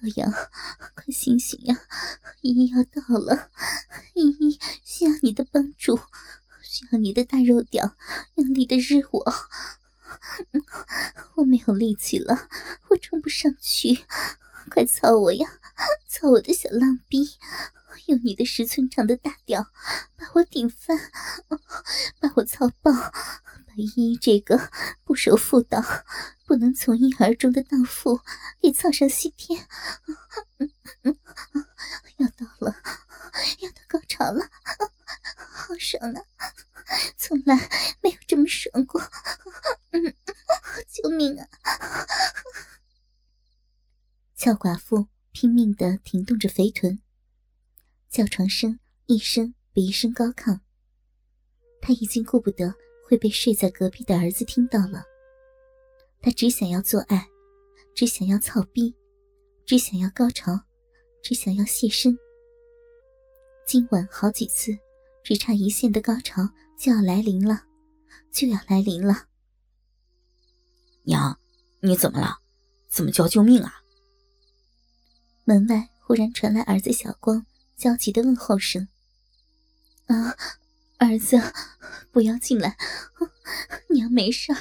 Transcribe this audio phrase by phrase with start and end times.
[0.00, 0.32] 少阳，
[0.94, 1.78] 快醒醒呀！
[2.40, 3.50] 依依要到了，
[4.14, 6.00] 依依需要你的帮助，
[6.62, 7.94] 需要你的大肉屌
[8.36, 9.34] 用力的日我。
[11.36, 12.48] 我没有力气了，
[12.88, 14.04] 我冲不上去，
[14.70, 15.46] 快操我呀！
[16.08, 17.36] 操我的小浪逼，
[18.06, 19.66] 用你的十寸长的大屌
[20.16, 20.98] 把我顶翻，
[22.20, 24.70] 把我操爆，把依依这个
[25.04, 25.82] 不守妇道、
[26.50, 28.22] 不能从一而终的荡妇
[28.60, 29.68] 给操上西天。
[32.16, 32.74] 要到了，
[33.60, 34.50] 要到高潮了，
[35.28, 36.20] 好爽啊！
[37.16, 37.54] 从来
[38.02, 39.00] 没有这么爽过，
[40.88, 41.46] 救命啊！
[44.34, 47.00] 俏寡妇拼命的挺动着肥臀，
[48.10, 50.58] 叫床声一声比一声高亢。
[51.80, 52.74] 她已经顾不得
[53.06, 55.04] 会被睡在隔壁的儿子听到了，
[56.30, 57.28] 她只想要做爱，
[57.92, 58.94] 只想要操逼，
[59.66, 60.60] 只想要高潮，
[61.24, 62.16] 只想要现身。
[63.66, 64.78] 今晚好几次，
[65.24, 67.64] 只差一线的高潮就要来临了，
[68.30, 69.26] 就要来临了。
[71.02, 71.36] 娘，
[71.80, 72.38] 你怎么了？
[72.88, 73.82] 怎么叫救命啊？
[75.42, 77.44] 门外忽然传来儿子小光
[77.76, 78.86] 焦急的问候声
[80.06, 80.36] ：“啊，
[80.98, 81.36] 儿子，
[82.12, 82.78] 不要进来，
[83.90, 84.54] 娘没事。”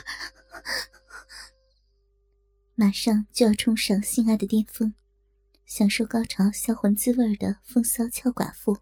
[2.79, 4.93] 马上就要冲上性爱的巅峰，
[5.65, 8.77] 享受高潮销魂滋味的风骚俏寡妇。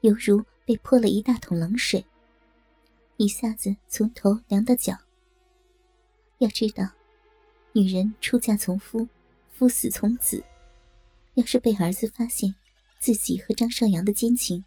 [0.00, 2.02] 犹如被泼了一大桶冷水，
[3.18, 4.96] 一下子从头凉到脚。
[6.38, 6.92] 要知道，
[7.74, 9.06] 女人出嫁从夫，
[9.52, 10.42] 夫死从子。
[11.34, 12.54] 要是被儿子发现
[13.00, 14.64] 自己和张少阳的奸情，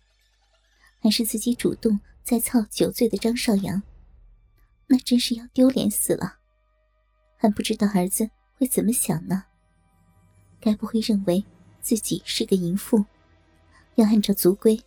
[0.99, 3.81] 还是自己主动在操酒醉的张少阳，
[4.85, 6.37] 那真是要丢脸死了。
[7.37, 9.45] 还不知道儿子会怎么想呢？
[10.59, 11.45] 该不会认为
[11.79, 13.05] 自己是个淫妇，
[13.95, 14.81] 要按照族规？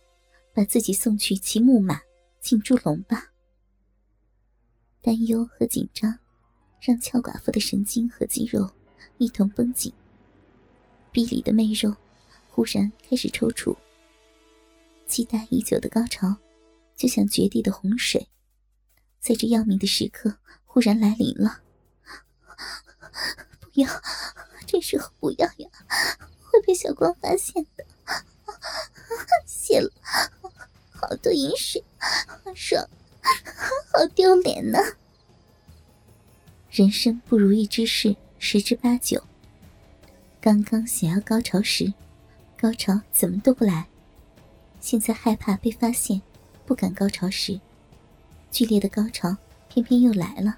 [0.53, 2.01] 把自己送去骑木马
[2.41, 3.31] 进猪笼吧。
[5.01, 6.19] 担忧和紧张，
[6.81, 8.69] 让俏寡妇的神经和肌肉
[9.17, 9.93] 一同绷紧。
[11.09, 11.95] 逼里的媚肉
[12.49, 13.73] 忽然开始抽搐。
[15.07, 16.35] 期待已久的高潮，
[16.97, 18.27] 就像决堤的洪水，
[19.21, 21.61] 在这要命的时刻忽然来临了。
[23.59, 23.89] 不要，
[24.65, 25.69] 这时候不要呀，
[26.43, 27.85] 会被小光发现的。
[29.45, 29.91] 谢了。
[30.91, 32.87] 好多饮水，好爽，
[33.91, 34.77] 好丢脸呢！
[36.69, 39.23] 人生不如意之事十之八九。
[40.39, 41.93] 刚刚想要高潮时，
[42.57, 43.85] 高潮怎么都不来；
[44.79, 46.21] 现在害怕被发现，
[46.65, 47.59] 不敢高潮时，
[48.51, 49.35] 剧烈的高潮
[49.69, 50.57] 偏偏又来了。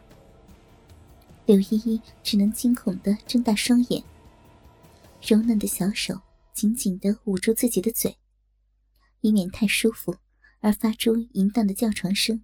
[1.46, 4.04] 柳依依只能惊恐的睁大双眼，
[5.22, 6.22] 柔嫩的小手
[6.54, 8.18] 紧紧的捂住自己的嘴，
[9.22, 10.16] 以免太舒服。
[10.66, 12.42] 而发出淫荡的叫床声，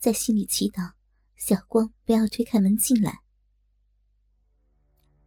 [0.00, 0.94] 在心里祈祷
[1.36, 3.20] 小光不要推开门进来。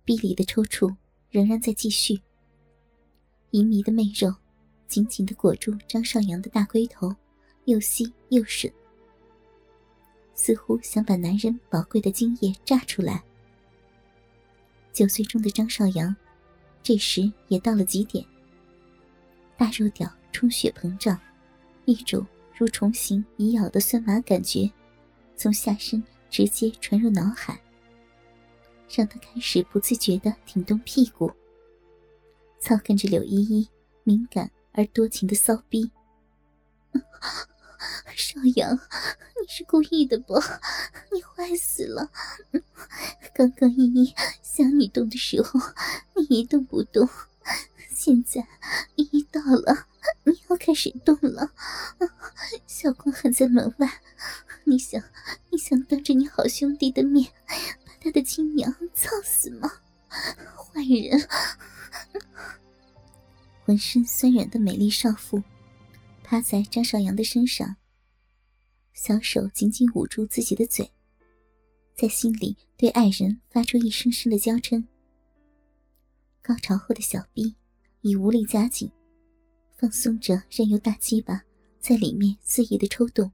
[0.03, 0.93] 逼里的抽搐
[1.29, 2.21] 仍然在继续，
[3.51, 4.35] 淫迷的媚肉
[4.89, 7.15] 紧紧的裹住张少阳的大龟头，
[7.63, 8.69] 又吸又吮，
[10.39, 13.21] 似乎想把男人宝贵的精液榨出来。
[14.93, 16.15] 酒醉中的张少阳，
[16.81, 18.25] 这时也到了极点，
[19.57, 21.19] 大肉屌充血膨胀。
[21.83, 22.25] 一种
[22.57, 24.71] 如虫形蚁咬的酸麻感觉，
[25.35, 27.59] 从下身直接传入脑海，
[28.89, 31.29] 让他开始不自觉地挺动屁股，
[32.59, 33.67] 操跟着柳依依
[34.05, 35.91] 敏感而多情的骚逼。
[38.15, 40.35] 少阳，你是故意的不？
[41.11, 42.11] 你坏死了！
[43.33, 45.59] 刚刚依依想你动的时候，
[46.15, 47.07] 你一动不动，
[47.93, 48.45] 现在
[48.95, 49.87] 依依到了。
[50.23, 51.51] 你要开始动了，
[52.67, 54.01] 小光还在门外。
[54.63, 55.01] 你想，
[55.49, 57.31] 你想当着你好兄弟的面
[57.85, 59.71] 把他的亲娘操死吗？
[60.55, 61.27] 坏人！
[63.65, 65.43] 浑身酸软的美丽少妇
[66.29, 67.77] 趴在张少阳的身上，
[68.93, 70.87] 小手紧紧捂住自己的嘴，
[71.95, 74.85] 在心里对爱人发出一声声的娇嗔。
[76.43, 77.55] 高潮后的小臂
[78.01, 78.91] 已无力夹紧。
[79.75, 81.41] 放松着，任由大鸡巴
[81.79, 83.31] 在里面肆意的抽动。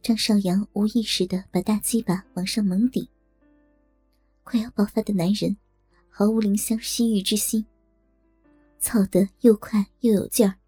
[0.00, 3.04] 张少阳无意识的把大鸡巴往上猛顶。
[4.44, 5.56] 快要爆发的男人
[6.08, 7.66] 毫无怜香惜玉之心，
[8.78, 10.59] 操得又快又有劲儿。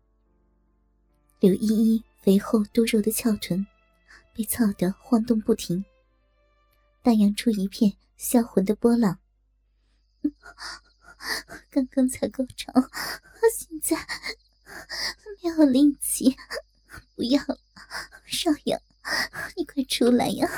[1.42, 3.66] 柳依依肥厚多肉的翘臀
[4.32, 5.84] 被操得晃动不停，
[7.02, 9.18] 荡漾出一片销魂的波浪。
[11.68, 12.72] 刚刚才高潮，
[13.52, 13.96] 现在
[15.42, 16.36] 没有力气，
[17.16, 17.58] 不要了，
[18.24, 18.80] 少阳，
[19.56, 20.48] 你快出来呀！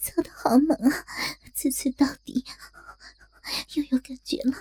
[0.00, 1.04] 操的好猛啊，
[1.52, 2.46] 次次到底，
[3.74, 4.54] 又有感觉了，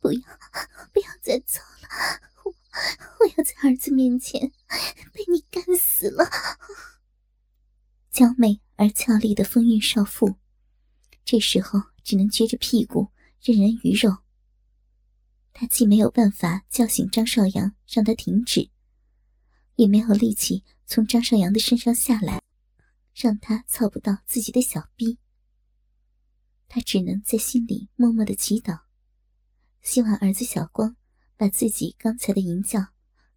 [0.00, 0.20] 不要，
[0.94, 2.20] 不要再操了，
[3.20, 4.52] 我要在儿子面前
[5.12, 6.28] 被你干死了。
[8.10, 10.36] 娇美而俏丽的风韵少妇，
[11.24, 13.08] 这时候只能撅着屁股
[13.40, 14.18] 任人鱼肉。
[15.52, 18.70] 她既没有办法叫醒张少阳让他停止，
[19.76, 22.42] 也没有力气从张少阳的身上下来，
[23.14, 25.18] 让他操不到自己的小逼。
[26.66, 28.80] 她只能在心里默默的祈祷，
[29.80, 30.96] 希望儿子小光
[31.36, 32.88] 把自己刚才的淫叫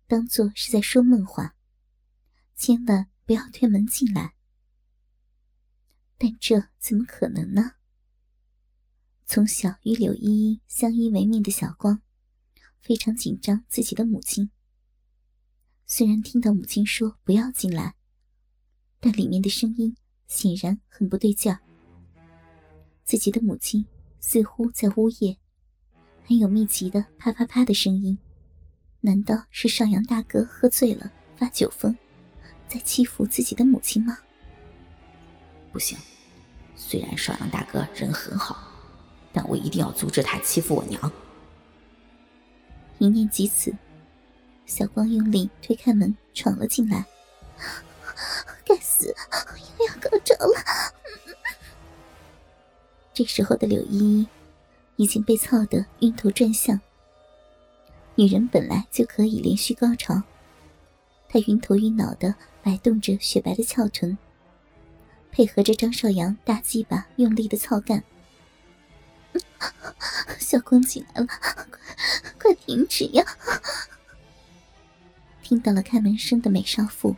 [0.08, 1.56] 当作是在说梦话，
[2.56, 4.36] 千万不要推门进来。
[6.18, 7.74] 但这怎么可能呢？
[9.26, 12.02] 从小与柳依依相依为命的小光，
[12.80, 14.50] 非常紧张自己的母亲。
[15.86, 17.96] 虽然听到母亲说不要进来，
[19.00, 19.96] 但里面的声音
[20.28, 21.60] 显然很不对劲儿。
[23.04, 23.86] 自己的母亲
[24.20, 25.38] 似乎在呜咽，
[26.28, 28.18] 很有密集的啪啪啪的声音。
[29.00, 31.96] 难道是少阳大哥喝醉了发酒疯，
[32.68, 34.18] 在欺负自己的母亲吗？
[35.72, 35.98] 不行，
[36.76, 38.58] 虽然少阳大哥人很好，
[39.32, 41.10] 但我一定要阻止他欺负我娘。
[42.98, 43.74] 一念及此，
[44.66, 47.06] 小光用力推开门，闯了进来。
[48.66, 49.16] 该死，
[49.80, 50.94] 又要高潮了！
[53.14, 54.28] 这时候的柳依依
[54.98, 56.80] 已经被操得晕头转向。
[58.16, 60.22] 女人本来就可以连续高潮，
[61.30, 64.18] 她晕头晕脑的摆动着雪白的翘臀。
[65.32, 68.04] 配合着张少阳大鸡巴用力的操干，
[70.40, 71.28] 小光进来了，
[72.40, 73.24] 快快停止呀！
[75.44, 77.16] 听到了开门声的美少妇，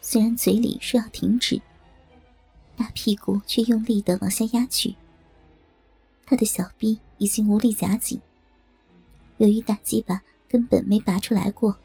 [0.00, 1.60] 虽然嘴里说要停止，
[2.76, 4.94] 大屁股却用力的往下压去。
[6.24, 8.20] 他的小臂已经无力夹紧，
[9.38, 11.76] 由于大鸡巴根本没拔出来过，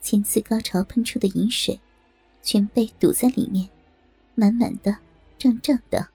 [0.00, 1.80] 前次高潮喷出的饮水
[2.42, 3.68] 全被堵在里面。
[4.34, 4.98] 满满的，
[5.36, 6.10] 胀胀的，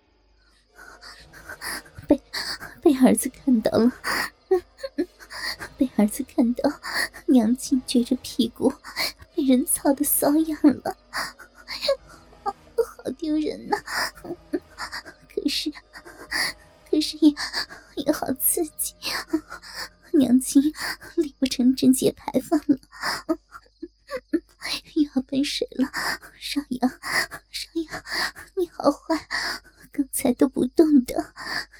[2.07, 2.21] 被
[2.81, 3.91] 被儿子看到了，
[5.77, 6.71] 被儿子看到，
[7.25, 8.73] 娘亲撅着屁股，
[9.35, 10.95] 被人操的骚样了，
[12.43, 13.77] 好丢人呐！
[14.21, 15.69] 可是，
[16.93, 17.33] 可是也
[18.05, 18.93] 也好刺激，
[20.11, 20.61] 娘亲
[21.15, 22.77] 力不成贞节牌坊了，
[24.93, 25.91] 又要喷水了，
[26.39, 26.91] 少阳。
[28.55, 29.27] 你好坏，
[29.91, 31.33] 刚才都不动的，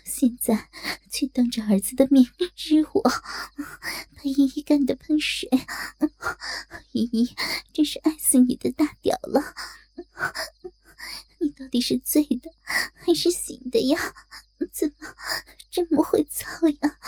[0.04, 0.71] 现在
[1.12, 2.25] 却当着儿子的面
[2.57, 5.48] 日我，把依依干的喷水，
[6.92, 7.36] 依依
[7.71, 9.54] 真是爱死你的大屌了！
[11.38, 12.50] 你到底是醉的
[12.95, 14.16] 还是醒的呀？
[14.71, 15.13] 怎么
[15.69, 17.00] 这么会操呀？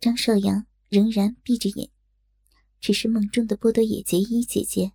[0.00, 1.90] 张少阳仍然闭着眼，
[2.80, 4.92] 只是梦中的波多野结衣姐姐。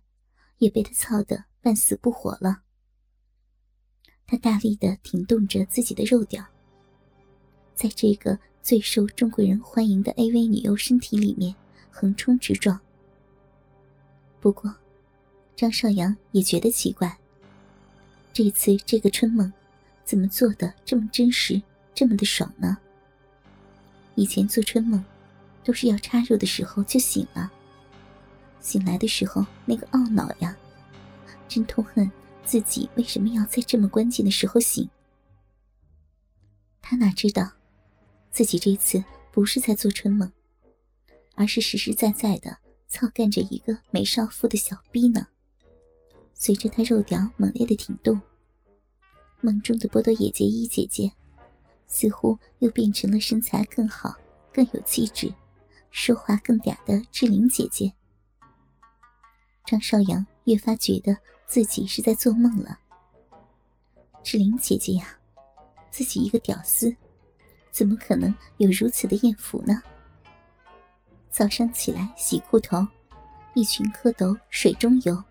[0.58, 2.62] 也被他操得半死不活了。
[4.26, 6.44] 他大力的挺动着自己的肉屌，
[7.76, 11.54] 在这个最受中国人欢迎的 AV 女优身体里面
[11.92, 12.76] 横冲直撞。
[14.40, 14.74] 不过，
[15.54, 17.16] 张少阳也觉得奇怪，
[18.32, 19.52] 这次这个春梦
[20.04, 21.62] 怎么做的这么真实，
[21.94, 22.76] 这么的爽呢？
[24.16, 25.04] 以前做春梦，
[25.68, 27.52] 都是要插入的时候就醒了。
[28.58, 30.56] 醒来的时候，那个懊恼呀，
[31.46, 32.10] 真痛恨
[32.42, 34.88] 自己为什么要在这么关键的时候醒。
[36.80, 37.52] 他哪知道，
[38.30, 40.32] 自己这次不是在做春梦，
[41.34, 42.56] 而是实实在在的
[42.88, 45.26] 操干着一个美少妇的小逼呢。
[46.32, 48.18] 随着他肉屌猛烈的挺动，
[49.42, 51.12] 梦中的波多野结衣姐姐，
[51.86, 54.16] 似乎又变成了身材更好、
[54.50, 55.30] 更有气质、
[55.90, 57.92] 说话更嗲的志玲姐姐。
[59.64, 61.16] 张少阳越发觉得
[61.46, 62.78] 自己是在做梦了。
[64.22, 65.18] 志玲姐姐呀，
[65.90, 66.94] 自己一个屌丝，
[67.70, 69.82] 怎么可能有如此的艳福呢？
[71.30, 72.86] 早上起来洗裤头，
[73.54, 75.22] 一群蝌蚪水中游，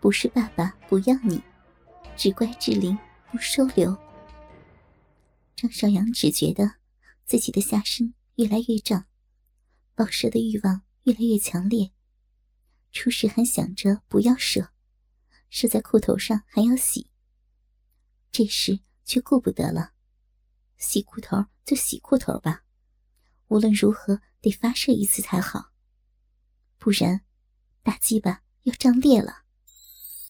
[0.00, 1.42] 不是爸爸不要你，
[2.16, 2.96] 只怪志玲
[3.30, 3.96] 不收留。
[5.56, 6.74] 张少阳只觉得
[7.24, 9.04] 自己的下身越来越胀，
[9.94, 11.92] 报射的欲望越来越强烈。
[12.90, 14.72] 初时还想着不要射，
[15.48, 17.10] 射在裤头上还要洗。
[18.30, 19.92] 这时却顾不得了，
[20.76, 22.64] 洗裤头就洗裤头吧，
[23.48, 25.72] 无论如何得发射一次才好，
[26.78, 27.22] 不然
[27.82, 29.41] 大鸡巴要胀裂了。